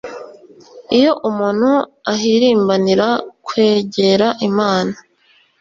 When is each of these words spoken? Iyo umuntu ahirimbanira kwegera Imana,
Iyo 0.97 1.11
umuntu 1.29 1.69
ahirimbanira 2.13 3.07
kwegera 3.47 4.27
Imana, 4.49 4.95